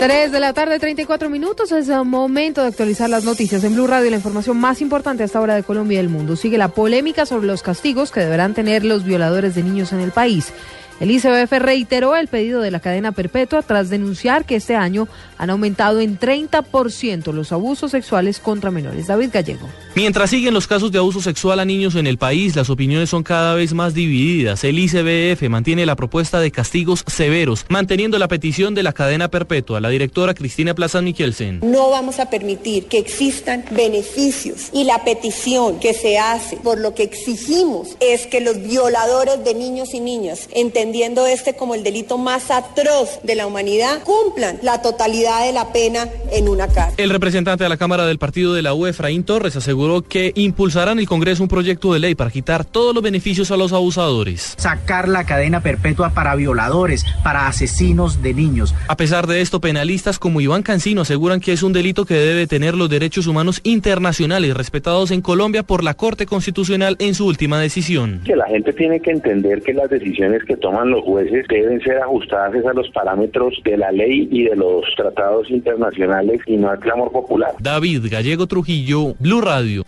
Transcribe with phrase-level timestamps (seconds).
[0.00, 1.72] 3 de la tarde, 34 minutos.
[1.72, 5.26] Es el momento de actualizar las noticias en Blue Radio la información más importante a
[5.26, 6.36] esta hora de Colombia y del mundo.
[6.36, 10.10] Sigue la polémica sobre los castigos que deberán tener los violadores de niños en el
[10.10, 10.54] país.
[11.00, 15.48] El ICBF reiteró el pedido de la cadena perpetua tras denunciar que este año han
[15.48, 19.06] aumentado en 30% los abusos sexuales contra menores.
[19.06, 19.66] David Gallego.
[19.94, 23.22] Mientras siguen los casos de abuso sexual a niños en el país, las opiniones son
[23.22, 24.62] cada vez más divididas.
[24.62, 29.80] El ICBF mantiene la propuesta de castigos severos, manteniendo la petición de la cadena perpetua.
[29.80, 31.60] La directora Cristina Plaza Michelsen.
[31.62, 36.94] No vamos a permitir que existan beneficios y la petición que se hace, por lo
[36.94, 40.48] que exigimos, es que los violadores de niños y niñas,
[40.90, 45.72] entendiendo este como el delito más atroz de la humanidad, cumplan la totalidad de la
[45.72, 46.96] pena en una cárcel.
[46.98, 50.94] El representante de la Cámara del Partido de la UE, Efraín Torres, aseguró que impulsarán
[50.94, 54.54] en el Congreso un proyecto de ley para quitar todos los beneficios a los abusadores.
[54.56, 58.74] Sacar la cadena perpetua para violadores, para asesinos de niños.
[58.88, 62.48] A pesar de esto, penalistas como Iván Cancino aseguran que es un delito que debe
[62.48, 67.60] tener los derechos humanos internacionales respetados en Colombia por la Corte Constitucional en su última
[67.60, 68.22] decisión.
[68.24, 71.98] Que la gente tiene que entender que las decisiones que toman los jueces deben ser
[71.98, 76.78] ajustadas a los parámetros de la ley y de los tratados internacionales y no al
[76.78, 77.52] clamor popular.
[77.60, 79.82] David Gallego Trujillo, Blue Radio.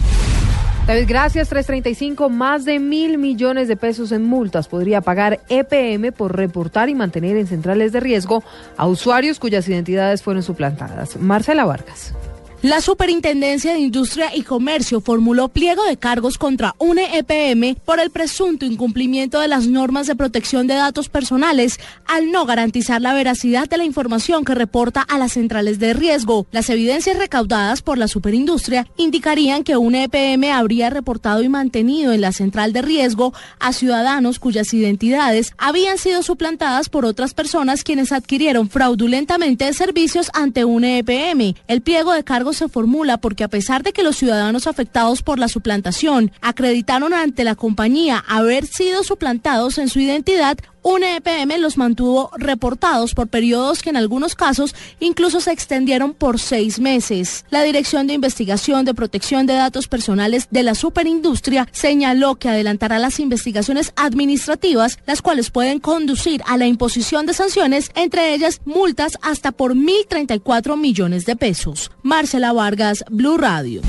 [0.86, 1.48] David, gracias.
[1.48, 6.94] 335, más de mil millones de pesos en multas podría pagar EPM por reportar y
[6.94, 8.42] mantener en centrales de riesgo
[8.77, 11.16] a usuarios cuyas identidades fueron suplantadas.
[11.16, 12.14] Marcela Vargas.
[12.62, 18.11] La Superintendencia de Industria y Comercio formuló pliego de cargos contra UNE EPM por el
[18.11, 23.68] presunto incumplimiento de las normas de protección de datos personales al no garantizar la veracidad
[23.68, 26.46] de la información que reporta a las centrales de riesgo.
[26.52, 32.20] Las evidencias recaudadas por la Superindustria indicarían que UNE EPM habría reportado y mantenido en
[32.20, 38.12] la central de riesgo a ciudadanos cuyas identidades habían sido suplantadas por otras personas quienes
[38.12, 41.56] adquirieron fraudulentamente servicios ante UNE EPM.
[41.67, 45.39] El pliego de cargos se formula porque a pesar de que los ciudadanos afectados por
[45.39, 51.76] la suplantación acreditaron ante la compañía haber sido suplantados en su identidad, un EPM los
[51.76, 57.44] mantuvo reportados por periodos que en algunos casos incluso se extendieron por seis meses.
[57.50, 62.98] La Dirección de Investigación de Protección de Datos Personales de la Superindustria señaló que adelantará
[62.98, 69.18] las investigaciones administrativas, las cuales pueden conducir a la imposición de sanciones, entre ellas multas
[69.22, 71.90] hasta por 1.034 millones de pesos.
[72.02, 73.82] Marcela Vargas, Blue Radio.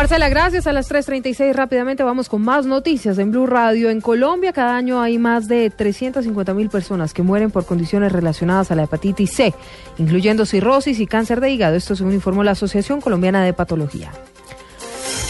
[0.00, 0.66] Marcela, gracias.
[0.66, 3.90] A las 3.36 rápidamente vamos con más noticias en Blue Radio.
[3.90, 8.70] En Colombia cada año hay más de 350 mil personas que mueren por condiciones relacionadas
[8.70, 9.54] a la hepatitis C,
[9.98, 11.76] incluyendo cirrosis y cáncer de hígado.
[11.76, 14.10] Esto según informó la Asociación Colombiana de Patología.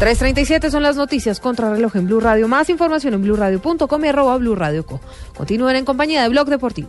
[0.00, 2.48] 3.37 son las noticias contra reloj en Blue Radio.
[2.48, 5.00] Más información en blueradio.com y arroba Blue Radio Co.
[5.36, 6.88] Continúen en compañía de Blog Deportivo.